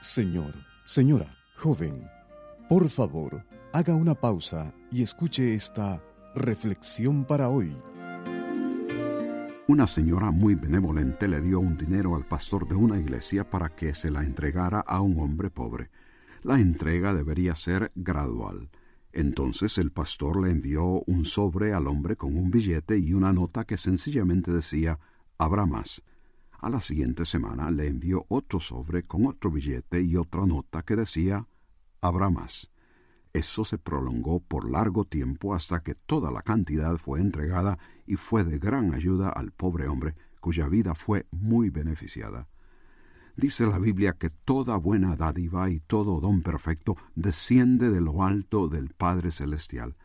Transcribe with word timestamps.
Señor, 0.00 0.52
señora, 0.84 1.34
joven, 1.56 2.06
por 2.68 2.90
favor, 2.90 3.42
haga 3.72 3.94
una 3.94 4.14
pausa 4.14 4.74
y 4.90 5.02
escuche 5.02 5.54
esta 5.54 6.02
reflexión 6.34 7.24
para 7.24 7.48
hoy. 7.48 7.74
Una 9.66 9.86
señora 9.86 10.30
muy 10.30 10.56
benevolente 10.56 11.26
le 11.26 11.40
dio 11.40 11.58
un 11.58 11.78
dinero 11.78 12.14
al 12.14 12.26
pastor 12.26 12.68
de 12.68 12.74
una 12.74 12.98
iglesia 12.98 13.48
para 13.48 13.70
que 13.74 13.94
se 13.94 14.10
la 14.10 14.22
entregara 14.22 14.80
a 14.80 15.00
un 15.00 15.20
hombre 15.20 15.48
pobre. 15.48 15.90
La 16.42 16.60
entrega 16.60 17.14
debería 17.14 17.54
ser 17.54 17.92
gradual. 17.94 18.68
Entonces 19.12 19.78
el 19.78 19.90
pastor 19.90 20.42
le 20.42 20.50
envió 20.50 21.02
un 21.06 21.24
sobre 21.24 21.72
al 21.72 21.86
hombre 21.86 22.16
con 22.16 22.36
un 22.36 22.50
billete 22.50 22.98
y 22.98 23.14
una 23.14 23.32
nota 23.32 23.64
que 23.64 23.78
sencillamente 23.78 24.52
decía 24.52 24.98
Habrá 25.38 25.64
más. 25.64 26.02
A 26.58 26.70
la 26.70 26.80
siguiente 26.80 27.24
semana 27.24 27.70
le 27.70 27.86
envió 27.86 28.26
otro 28.28 28.58
sobre 28.58 29.04
con 29.04 29.26
otro 29.26 29.50
billete 29.50 30.02
y 30.02 30.16
otra 30.16 30.44
nota 30.44 30.82
que 30.82 30.96
decía 30.96 31.46
Habrá 32.00 32.30
más. 32.30 32.70
Eso 33.32 33.64
se 33.64 33.78
prolongó 33.78 34.40
por 34.40 34.68
largo 34.68 35.04
tiempo 35.04 35.54
hasta 35.54 35.80
que 35.84 35.94
toda 35.94 36.32
la 36.32 36.42
cantidad 36.42 36.96
fue 36.96 37.20
entregada 37.20 37.78
y 38.06 38.16
fue 38.16 38.42
de 38.42 38.58
gran 38.58 38.94
ayuda 38.94 39.28
al 39.28 39.52
pobre 39.52 39.86
hombre, 39.86 40.16
cuya 40.40 40.68
vida 40.68 40.94
fue 40.94 41.26
muy 41.30 41.70
beneficiada. 41.70 42.48
Dice 43.36 43.66
la 43.66 43.78
Biblia 43.78 44.14
que 44.14 44.30
toda 44.30 44.76
buena 44.76 45.14
dádiva 45.14 45.70
y 45.70 45.78
todo 45.78 46.20
don 46.20 46.42
perfecto 46.42 46.96
desciende 47.14 47.90
de 47.90 48.00
lo 48.00 48.24
alto 48.24 48.66
del 48.66 48.88
Padre 48.90 49.30
Celestial, 49.30 49.96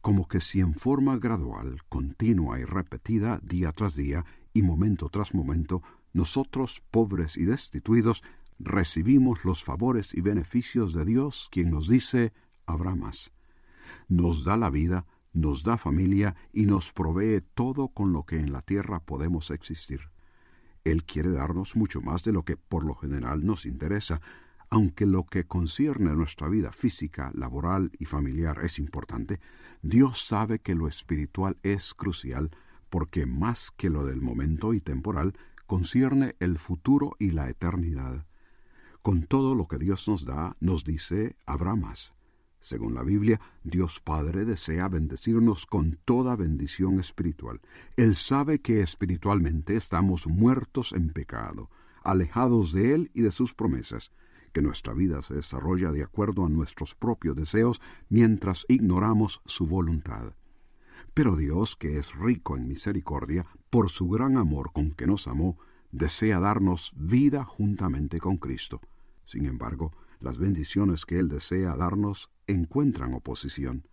como 0.00 0.26
que 0.26 0.40
si 0.40 0.60
en 0.60 0.74
forma 0.74 1.18
gradual, 1.18 1.82
continua 1.90 2.58
y 2.58 2.64
repetida 2.64 3.38
día 3.42 3.72
tras 3.72 3.94
día 3.94 4.24
y 4.52 4.62
momento 4.62 5.08
tras 5.08 5.34
momento, 5.34 5.82
nosotros, 6.12 6.82
pobres 6.90 7.36
y 7.36 7.44
destituidos, 7.44 8.22
recibimos 8.58 9.44
los 9.44 9.64
favores 9.64 10.14
y 10.14 10.20
beneficios 10.20 10.92
de 10.92 11.04
Dios, 11.04 11.48
quien 11.50 11.70
nos 11.70 11.88
dice, 11.88 12.32
habrá 12.66 12.94
más. 12.94 13.32
Nos 14.08 14.44
da 14.44 14.56
la 14.56 14.70
vida, 14.70 15.06
nos 15.32 15.62
da 15.62 15.78
familia 15.78 16.36
y 16.52 16.66
nos 16.66 16.92
provee 16.92 17.42
todo 17.54 17.88
con 17.88 18.12
lo 18.12 18.24
que 18.24 18.38
en 18.38 18.52
la 18.52 18.62
tierra 18.62 19.00
podemos 19.00 19.50
existir. 19.50 20.10
Él 20.84 21.04
quiere 21.04 21.30
darnos 21.30 21.76
mucho 21.76 22.00
más 22.00 22.24
de 22.24 22.32
lo 22.32 22.44
que 22.44 22.56
por 22.56 22.84
lo 22.84 22.94
general 22.94 23.46
nos 23.46 23.66
interesa, 23.66 24.20
aunque 24.68 25.06
lo 25.06 25.24
que 25.24 25.44
concierne 25.44 26.10
a 26.10 26.14
nuestra 26.14 26.48
vida 26.48 26.72
física, 26.72 27.30
laboral 27.34 27.92
y 27.98 28.06
familiar 28.06 28.58
es 28.62 28.78
importante, 28.78 29.38
Dios 29.82 30.24
sabe 30.24 30.60
que 30.60 30.74
lo 30.74 30.88
espiritual 30.88 31.58
es 31.62 31.94
crucial 31.94 32.50
porque 32.92 33.24
más 33.24 33.70
que 33.70 33.88
lo 33.88 34.04
del 34.04 34.20
momento 34.20 34.74
y 34.74 34.80
temporal, 34.82 35.32
concierne 35.66 36.36
el 36.40 36.58
futuro 36.58 37.16
y 37.18 37.30
la 37.30 37.48
eternidad. 37.48 38.26
Con 39.02 39.22
todo 39.22 39.54
lo 39.54 39.66
que 39.66 39.78
Dios 39.78 40.06
nos 40.08 40.26
da, 40.26 40.58
nos 40.60 40.84
dice, 40.84 41.34
habrá 41.46 41.74
más. 41.74 42.12
Según 42.60 42.92
la 42.92 43.02
Biblia, 43.02 43.40
Dios 43.64 43.98
Padre 44.00 44.44
desea 44.44 44.90
bendecirnos 44.90 45.64
con 45.64 46.00
toda 46.04 46.36
bendición 46.36 47.00
espiritual. 47.00 47.62
Él 47.96 48.14
sabe 48.14 48.60
que 48.60 48.82
espiritualmente 48.82 49.74
estamos 49.74 50.26
muertos 50.26 50.92
en 50.92 51.14
pecado, 51.14 51.70
alejados 52.02 52.74
de 52.74 52.94
Él 52.94 53.10
y 53.14 53.22
de 53.22 53.32
sus 53.32 53.54
promesas, 53.54 54.12
que 54.52 54.60
nuestra 54.60 54.92
vida 54.92 55.22
se 55.22 55.32
desarrolla 55.32 55.92
de 55.92 56.02
acuerdo 56.02 56.44
a 56.44 56.50
nuestros 56.50 56.94
propios 56.94 57.36
deseos 57.36 57.80
mientras 58.10 58.66
ignoramos 58.68 59.40
su 59.46 59.64
voluntad. 59.64 60.34
Pero 61.14 61.36
Dios, 61.36 61.76
que 61.76 61.98
es 61.98 62.14
rico 62.14 62.56
en 62.56 62.66
misericordia, 62.66 63.46
por 63.68 63.90
su 63.90 64.08
gran 64.08 64.36
amor 64.38 64.72
con 64.72 64.92
que 64.92 65.06
nos 65.06 65.28
amó, 65.28 65.58
desea 65.90 66.40
darnos 66.40 66.92
vida 66.96 67.44
juntamente 67.44 68.18
con 68.18 68.38
Cristo. 68.38 68.80
Sin 69.26 69.44
embargo, 69.44 69.92
las 70.20 70.38
bendiciones 70.38 71.04
que 71.04 71.18
Él 71.18 71.28
desea 71.28 71.76
darnos 71.76 72.30
encuentran 72.46 73.12
oposición. 73.12 73.86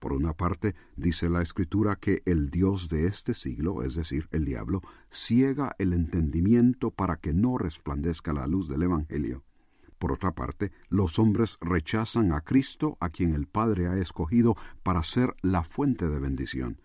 Por 0.00 0.12
una 0.12 0.34
parte, 0.34 0.74
dice 0.96 1.30
la 1.30 1.42
Escritura 1.42 1.96
que 1.96 2.22
el 2.26 2.50
Dios 2.50 2.88
de 2.88 3.06
este 3.06 3.34
siglo, 3.34 3.82
es 3.82 3.94
decir, 3.94 4.28
el 4.32 4.44
diablo, 4.44 4.82
ciega 5.10 5.76
el 5.78 5.92
entendimiento 5.92 6.90
para 6.90 7.16
que 7.16 7.32
no 7.32 7.56
resplandezca 7.56 8.32
la 8.32 8.46
luz 8.46 8.68
del 8.68 8.82
Evangelio. 8.82 9.44
Por 9.98 10.12
otra 10.12 10.32
parte, 10.32 10.72
los 10.88 11.18
hombres 11.18 11.56
rechazan 11.60 12.32
a 12.32 12.40
Cristo, 12.40 12.96
a 13.00 13.10
quien 13.10 13.34
el 13.34 13.46
Padre 13.46 13.88
ha 13.88 13.96
escogido 13.96 14.56
para 14.82 15.02
ser 15.02 15.34
la 15.42 15.62
fuente 15.62 16.08
de 16.08 16.18
bendición. 16.18 16.80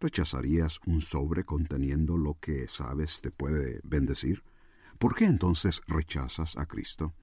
¿Rechazarías 0.00 0.80
un 0.86 1.00
sobre 1.00 1.44
conteniendo 1.44 2.16
lo 2.16 2.38
que 2.40 2.68
sabes 2.68 3.20
te 3.20 3.30
puede 3.30 3.80
bendecir? 3.84 4.42
¿Por 4.98 5.14
qué 5.14 5.24
entonces 5.24 5.82
rechazas 5.86 6.56
a 6.56 6.66
Cristo? 6.66 7.14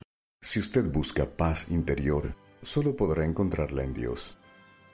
Si 0.42 0.60
usted 0.60 0.92
busca 0.92 1.38
paz 1.38 1.70
interior, 1.70 2.36
solo 2.62 2.96
podrá 2.96 3.26
encontrarla 3.26 3.84
en 3.84 3.94
Dios. 3.94 4.38